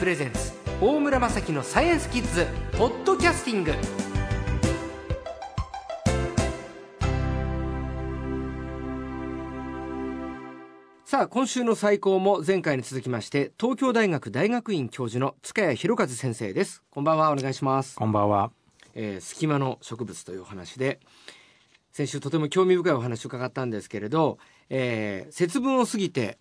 [0.00, 2.46] プレゼンツ大村雅樹のサイエンスキッズ
[2.78, 3.74] ポッドキャスティング
[11.04, 18.52] さあ今週の最高も前回に続きまして東京大学大学院教授の塚谷博和先生ですこんばんはお願いしますこんばんは。
[18.94, 20.98] えー隙間の植物というお話で
[21.92, 24.38] 先週とても興味深いお話を伺ったんですけれど、
[24.70, 26.38] えー節分を過ぎて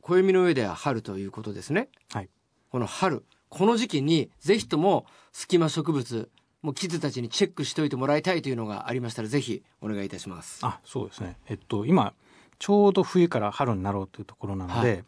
[0.00, 2.30] 暦の上では春ということですねはい。
[2.74, 6.28] この春この時期にぜひとも隙間植物
[6.60, 11.36] もうキッズたちにチェックしておいてもらいたいというのがありましたらぜひお願いいたしますあ、そうですね。
[11.46, 12.14] えっと、今、
[12.58, 15.04] ちょうど冬から春になろうというところなので、はい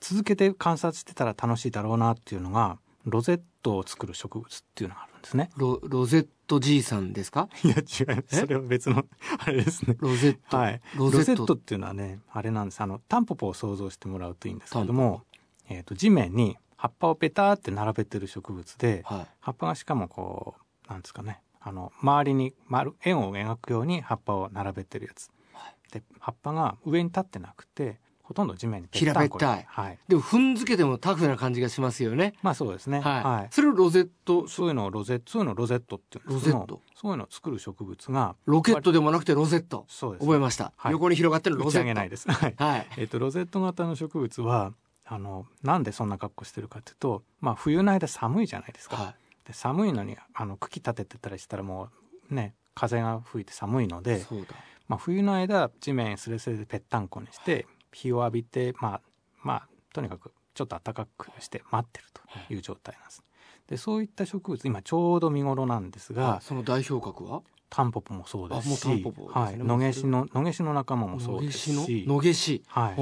[0.00, 5.48] 続けて観察してたら楽しいだろうなっていうのが、ロゼットを作る植物っていうのがあるんですね。
[5.56, 7.48] ロロゼットじいさんですか？
[7.64, 8.02] いや、違います。
[8.32, 8.36] え？
[8.40, 9.06] それは別の、
[9.40, 9.96] あれですね。
[9.98, 10.82] ロゼット、はい。
[10.94, 12.82] ロゼットロゼットっていうのはね、あれなんです。
[12.82, 15.22] あの、タンポポを想像してもらうといいんですけども、
[15.70, 19.26] えっと、地面に葉っぱをペターって並べてる植物で、はい。
[19.40, 20.54] 葉っぱがしかもこ
[20.88, 25.30] う、なんですかね、あの、周りに丸、円を描くように葉っぱを並べてるやつ。
[25.92, 29.66] で、葉っぱが上に立ってなくて、ほとんど地面に平べったい。
[29.68, 29.98] はい。
[30.06, 32.34] でも踏んづけてもタフな感じがしますよね。
[32.42, 33.00] まあそうですね。
[33.00, 33.48] はい、はい。
[33.50, 34.48] それをロゼット？
[34.48, 36.82] そういうのをロゼット、そういうのをロゼットっていうロゼット。
[36.94, 39.86] そういうのを作る植物が、ロケットでもなくてロゼット。
[39.88, 40.24] そうです。
[40.24, 40.92] 覚えました、はい。
[40.92, 41.78] 横に広がってるロゼット。
[41.80, 42.30] 上げないです。
[42.30, 42.54] はい。
[42.56, 42.86] はい。
[42.96, 44.72] えっと、ロゼット型の植物は、
[45.08, 48.96] あの、なんでそんな格好してるかっていうと、まあ冬の間寒いじゃないですか。
[48.96, 51.90] はで寒いのに、あの、茎立ててたりしたらも
[52.30, 54.26] う、ね、風が吹いて寒いのいで、
[54.88, 59.00] まあ冬の間、地面スレスレでぺったんこにして、日を浴びて、まあ、
[59.42, 62.58] まあ、とにかくちょっと暖かくして待ってるとい。
[62.58, 63.22] う状態なんです。
[63.68, 67.42] で、そういった植物、今ちょうど見頃なんですが、その代表格は？
[67.68, 69.04] タンポポもそうですし、
[69.34, 72.32] 野毛しの、野毛しの仲間もそうですし、野毛
[72.68, 72.94] はい。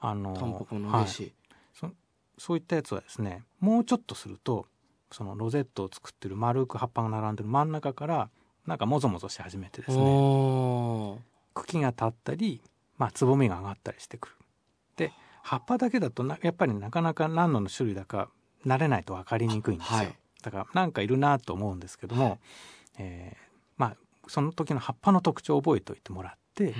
[0.00, 1.06] あの、タンポポ野はい。
[1.06, 1.90] そ
[2.38, 4.66] そういったやつはですねもうちょっとすると
[5.10, 8.28] そのロゼットを作ってる丸く葉っぱが並んでる真ん中から
[8.66, 10.20] なんかもぞもぞし始めてですね
[11.54, 12.60] 茎が立ったり、
[12.98, 14.34] まあ、つぼみが上がったりしてくる。
[14.96, 15.12] で
[15.42, 18.28] 葉っぱだけだとなやっぱりなかなか何の種類だか
[18.66, 20.14] 慣れないと分かりにくいんですよ、はい。
[20.42, 22.38] だからなんかいるなと思うんですけども、
[22.98, 23.46] えー
[23.76, 23.96] まあ
[24.28, 26.74] その時の葉っぱの特徴を覚えておいてもらって、ん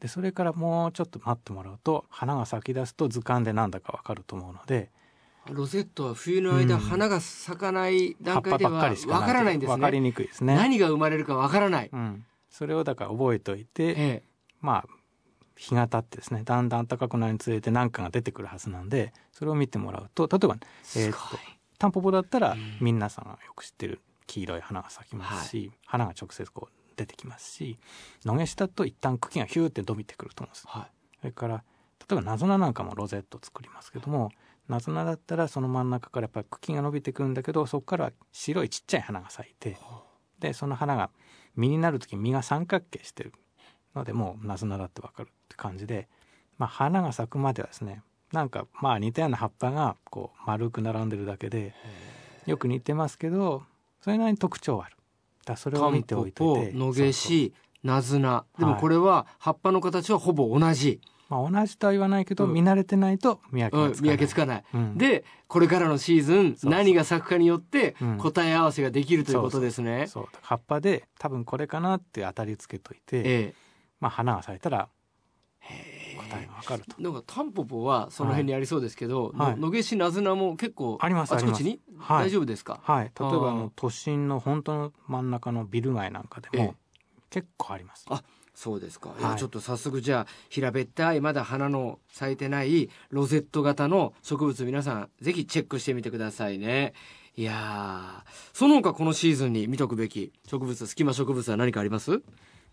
[0.00, 4.90] でそれからもうちょっと待ってもらうと花が咲き出すと図鑑でなんだか分かると思うので
[5.50, 6.80] ロゼットは冬の間、うん。
[6.80, 8.80] 花が咲かない段階ではわ
[9.26, 10.54] からないんです分かりねにくいですね。
[10.54, 14.22] 何が生まれるかわからない、うん、それをだから覚えておいて、ええ。
[14.60, 14.86] まあ
[15.56, 20.56] 日が経ってですねだんだん暖かくなるにつれて何かが出てくるはずなんでそれを見てもらうと例えば、
[20.96, 21.38] えーっと
[21.78, 22.76] タンポポだったら、うん。
[22.82, 27.78] 皆さんがよく知ってる黄色い花が咲きますし、花が直接こう出てきますし
[28.24, 30.66] 野毛しだと一旦茎がヒューって伸びてくると思うんです。
[30.66, 30.90] はい。
[31.20, 31.62] それから例
[32.12, 34.30] えばナズナなんかもロゼット作りますけども
[34.68, 39.76] ナズナだったらその真ん中からやっぱり茎が伸びてくるんだけどそこから白いちっちゃい花が咲いて
[40.38, 41.10] でその花が
[41.56, 43.32] 実になる時実が三角形してる
[43.94, 46.08] のでもうナズナだってわかるって感じで、
[46.58, 51.74] まあ、花が咲くまではですねなんかまあ似たような葉っぱがこう丸く並んでるだけで
[52.46, 53.64] よく似てますけど
[54.00, 54.96] それなりに特徴はある
[55.56, 56.42] それを見ておいて。
[56.72, 57.52] 野毛し
[57.82, 61.00] ナズナでもこれは葉っぱの形はほぼ同じ、
[61.30, 62.52] まあ、同じとは言わないけど、うん。
[62.52, 64.98] 見慣れてないと見分けつかない、分けつかない、うん。
[64.98, 68.18] でこれからのシーズン何が咲くかによってうん。
[68.18, 73.54] 答え合わせができるということですね、そう葉っぱで多分これかなって当たりつけといて、え
[74.00, 74.88] まあ、花が咲いたら
[75.62, 75.99] え
[76.30, 77.00] 答えがわかると。
[77.02, 79.56] なんかタンポポはその辺にありそうですけど、はい。
[79.56, 82.26] の野毛しナズナも結構ありますちこちに、はい。
[82.26, 82.80] 大丈夫ですか？
[82.82, 86.66] はい、例えばあの都心の本当の真ん中のビル街なんかでええ。
[86.66, 86.74] も
[87.28, 88.06] 結構あります。
[88.08, 88.22] あ
[88.54, 89.38] そうですか、はい。
[89.38, 96.92] ちょっと早速じゃあ平べったいまだ花の咲いてないロゼット型の植物皆さんぜひチェックしてみてくださいね。
[97.36, 102.20] いやーその他このシーズンに見とくべき植物隙間植物は何かあります？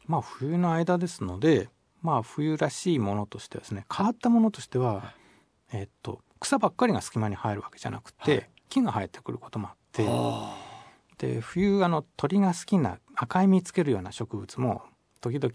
[0.08, 1.70] まあ冬の間ですので、
[2.02, 5.14] まあ冬らしいものとしてはですね、変わったものとしては、
[5.72, 8.50] えっと草ばっかりが隙間に生えるわけじゃなくて、はい。
[8.70, 10.56] 木が生えてくることもあって、あ
[11.18, 14.84] で冬あの鳥が好きな赤い実つけるような植物も
[15.22, 15.52] 時々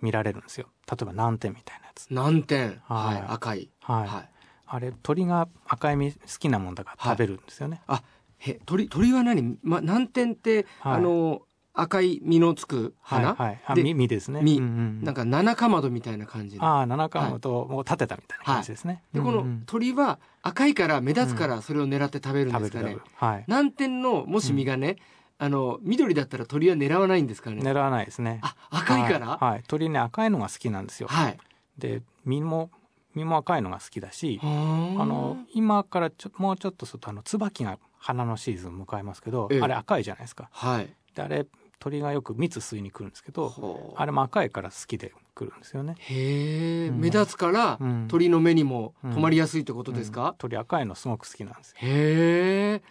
[0.00, 0.68] 見られるんですよ。
[0.90, 2.06] 例えば南天みたいなやつ。
[2.10, 3.18] 南天は、はい。
[3.18, 3.22] い。
[3.28, 3.70] 赤い。
[3.80, 4.08] はい。
[4.08, 4.30] はい。
[4.66, 7.82] あれ鳥が赤い実好きなもんだから食べるんですよね。
[7.88, 8.02] あ
[8.38, 10.94] へ鳥鳥は何、ま、南天って、はい。
[10.94, 11.42] あの
[11.72, 13.82] 赤い実のつく花、はいはい。
[13.82, 14.40] 実実ですね。
[14.42, 14.58] 実。
[14.58, 16.64] うんうんなんか七かまどみたいな感じで。
[16.64, 19.02] ああ七冠ともう立てたみたいな感じですね。
[19.12, 22.96] でこの鳥は赤いから目立つからそれを狙って食べるんですかね。
[23.14, 23.44] はい。
[23.46, 24.96] 南天のもし実がね、
[25.38, 27.62] あの緑だったら鳥は狙わないんですかね。
[27.62, 28.40] 狙わないですね。
[28.42, 29.26] あ赤いから？
[29.28, 29.62] はい、はい。
[29.68, 31.08] 鳥ね赤いのが好きなんですよ。
[31.08, 31.38] はい。
[31.78, 32.70] で実も
[33.14, 39.60] 実も赤いのが好きだし、ああのの今からちょもうちょっとするとあの椿が花のシーズンを迎えますけど、ええ。
[39.60, 40.48] あれ赤いじゃないですか。
[40.52, 41.46] はいであれ
[41.78, 45.94] 鳥がよく蜜吸いに来るんですけどあれも赤いから好きで来るんですよね。
[45.98, 47.00] へえ、うん。
[47.00, 48.06] 目立つから、うん。
[48.08, 50.30] 鳥の目にも止まりやすいってことですか？
[50.30, 52.82] うん、鳥赤いのすごく好きなんですよ、へえ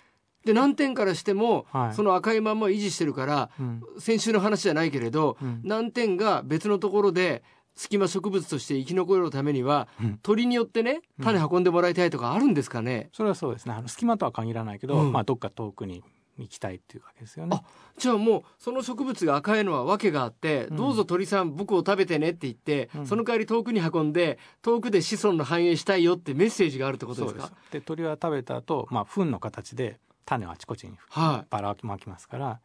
[0.46, 1.94] で難点からしても、はい。
[1.94, 3.84] その赤いまんま維持してるからうん。
[4.00, 5.62] 先週の話じゃないけれどうん。
[5.64, 7.44] 難点が別のところで
[7.76, 10.20] 隙間植物として生き残るためにはうん。
[10.24, 11.26] 鳥によってねうん。
[11.26, 13.76] 種運んでもらいたいとかあるんですかね、それはそうですね。
[13.78, 15.12] あの隙間とは限らないけど、うん。
[15.12, 16.04] まあ、どっか遠くに
[16.44, 17.56] 行きたいっていうわけですよね。
[17.60, 17.64] あ
[17.98, 20.78] じゃあもうその植物が赤いのは訳があって、うん。
[20.78, 23.08] どうぞ鳥さん僕を食べてねって言って、うん。
[23.08, 27.52] その代わり遠くに運んで遠くで子孫の繁栄したいよってメッセージがあるってことですか？
[27.72, 32.60] で鳥は食べた後、まあ糞の形で種をあちこちにはばらまきますから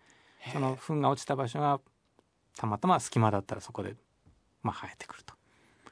[0.47, 1.81] いその糞が落ちた場所が
[2.57, 3.97] たまたま隙間だったらそこで、
[4.63, 5.35] まあ、生えてくると。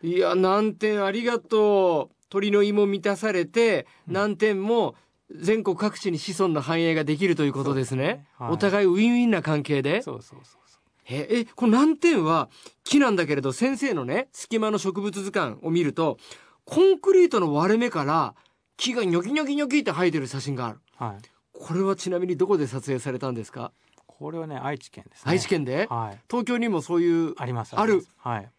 [0.03, 2.15] いや難点ありがとう。
[2.29, 4.15] 鳥の胃も満たされて、うん。
[4.15, 4.95] 難点も
[5.41, 8.05] 全国各地に子孫の繁栄ができるということですね。
[8.05, 8.27] すね。
[8.39, 8.53] はい。
[8.53, 10.03] お互いウィンウィンな関係で。
[10.03, 12.49] そうそうそうそええこの難点は
[12.85, 16.17] 木なんだけれど先生のね隙間の植物図鑑を見ると
[16.65, 18.37] コンクリートの割れ目から
[18.77, 20.79] 木がニョキニョキニョキって生えてる写真がある。
[21.01, 21.17] うはい。
[21.53, 23.73] これはちなみにどこで撮影されたんですか、
[24.07, 25.33] これはね愛知県ですね。
[25.33, 25.87] 愛知県で？
[25.91, 26.21] はい。
[26.31, 27.75] 東京にもそういうあります。
[27.75, 28.07] ある。
[28.17, 28.51] はい。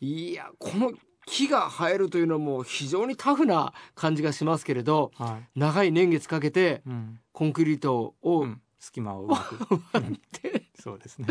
[0.00, 0.92] いやこの
[1.26, 5.58] 木が生えるというのも非常にタフな感じがしますけれどはい。
[5.58, 7.20] 長い年月かけてうん。
[7.32, 8.60] コンクリートを、うん。
[8.78, 9.56] 隙間をうまく。
[9.92, 10.62] 割って。
[10.80, 11.26] そうですね。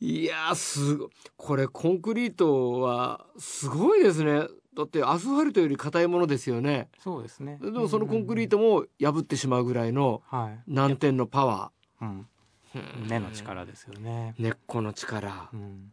[0.00, 4.46] いやーすごこれコンクリートはすごいですね。
[4.76, 6.88] だってアスファルトより硬いものですよね。
[6.98, 7.58] そうですね。
[7.60, 10.62] でもそのコンクリートトも破ってしまうぐらいのはい。
[10.66, 11.70] 難点のパワ
[12.00, 12.26] うん。
[12.74, 14.34] ー根の力ですよね。
[14.38, 15.50] 根っこの力。
[15.52, 15.92] うん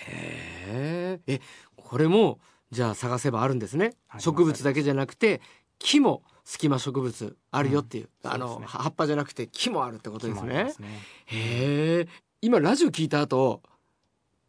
[0.00, 1.40] へええ
[1.76, 2.38] これも
[2.70, 3.92] じゃあ探せばあるんですね。
[4.18, 5.40] 植物だけじゃなくて
[5.78, 8.52] 木も隙間植物あるよっていう、あのうん。
[8.52, 8.82] そうですね。
[8.82, 10.70] 葉っぱじゃなくて木もあるってことですね。
[10.70, 10.88] すね。
[11.26, 12.08] へえ
[12.40, 13.62] 今ラジオ聞いた後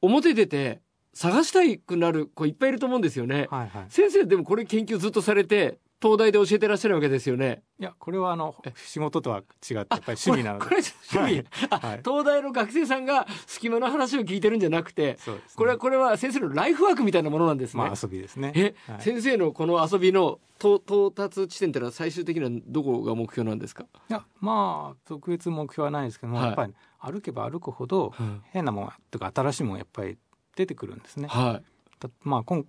[0.02, 0.82] 表出て
[1.14, 3.86] 探したいくなる子いっぱいいると思うんですよね、はいはい。
[3.90, 7.64] 先生でもこれ研究ずっとされて東大で教えてらっしゃるわけですよね。
[7.80, 10.66] いやこれはあの仕事とは違ってやっぱり趣味なので。
[10.66, 10.82] これ
[11.14, 12.02] 趣味、あはい。
[12.06, 15.18] 東大の学生さんが隙間の話を聞いてるんじゃなくてね。
[15.56, 18.52] これはこれは先生のライフワークみたいなものなんですね、まあ遊びですね。
[18.56, 19.02] え、はい。
[19.02, 26.48] 先生のこの遊びの到到達地点ってのは最終的にはどこが目標なんですか、いやまあ特別目標はないですけども、はい。
[26.48, 28.14] やっぱり歩けば歩くほど
[28.52, 30.18] 変なものとか新しいものがやっぱり
[30.56, 31.28] 出てくるんですね。
[31.28, 31.62] は
[32.00, 32.66] だまあ今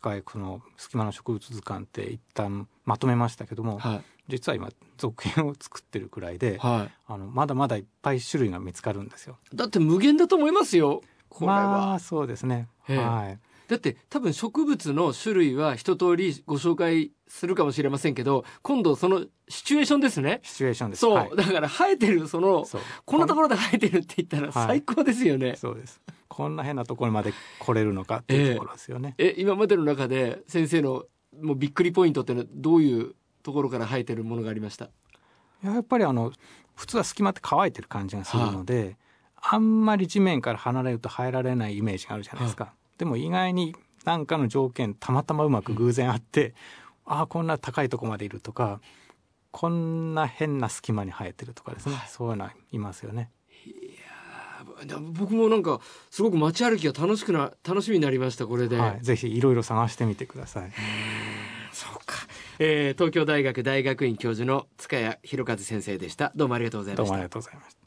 [0.00, 4.68] 回この隙間の植物図鑑って一旦まとめましたけども、いはい実は今
[4.98, 9.38] 続編を作ってるくらいで、はあのまだまだいっぱい種類が見つかるんですよ。
[9.52, 11.00] いだって無限だと思いますよ
[11.30, 12.68] これは、まあそうですね。
[12.88, 13.38] ええはい。
[13.68, 21.00] だって多分植物の種類は一通りご紹介するかもしれませんけど今度そのシチュエーションですねシチュエーションです。
[21.00, 22.66] そう、はいだから生えてるその
[23.04, 26.00] こんなところで生えてるって言ったらはい最高ですよね、そうです。
[26.38, 29.16] こんな変なところまで来れるのかっていうところですよね。
[29.18, 31.04] え今までの中で先生の
[31.42, 34.84] もうびっくりポイントっていうのはどういうところから生えてるものがありました？
[34.84, 34.88] い
[35.64, 36.32] ややっぱりあの
[36.76, 38.96] 普通は隙間って乾いてる感じがするので、
[39.34, 46.54] あんまり地面から離れると生えられないイメージがあるじゃないですか、でも意外に何かの条件たまたまうまく偶然あって、
[47.04, 48.80] ああこんな高いとこまでいるとか
[49.50, 53.32] こんな変な隙間に生えてるとかですね、そういうのはいますよね。
[53.32, 53.37] あ
[55.12, 60.72] 僕もなんかすごく街歩きが楽しくな楽しみになりましたこれで、はい、ぜひいろいろ探してみてください。
[61.72, 62.14] そうか、
[62.58, 66.32] えー東京大学大学院教授の塚谷博和先生でした。
[66.34, 67.02] どうもありがとうございました。
[67.04, 67.77] どうもありがとうございました